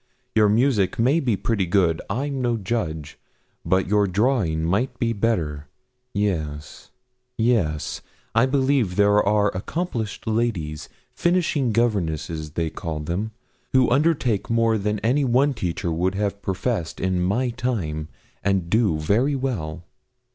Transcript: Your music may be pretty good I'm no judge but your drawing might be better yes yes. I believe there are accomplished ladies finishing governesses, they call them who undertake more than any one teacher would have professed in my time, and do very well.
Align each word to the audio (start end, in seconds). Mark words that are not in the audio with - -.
Your 0.33 0.49
music 0.49 0.97
may 0.97 1.19
be 1.19 1.37
pretty 1.37 1.67
good 1.67 2.01
I'm 2.09 2.41
no 2.41 2.57
judge 2.57 3.19
but 3.63 3.87
your 3.87 4.07
drawing 4.07 4.65
might 4.65 4.97
be 4.97 5.13
better 5.13 5.67
yes 6.11 6.89
yes. 7.37 8.01
I 8.33 8.47
believe 8.47 8.95
there 8.95 9.21
are 9.21 9.49
accomplished 9.55 10.25
ladies 10.25 10.89
finishing 11.11 11.71
governesses, 11.71 12.49
they 12.53 12.71
call 12.71 13.01
them 13.01 13.29
who 13.73 13.91
undertake 13.91 14.49
more 14.49 14.79
than 14.79 14.97
any 15.01 15.23
one 15.23 15.53
teacher 15.53 15.91
would 15.91 16.15
have 16.15 16.41
professed 16.41 16.99
in 16.99 17.21
my 17.21 17.51
time, 17.51 18.07
and 18.43 18.71
do 18.71 18.97
very 18.97 19.35
well. 19.35 19.83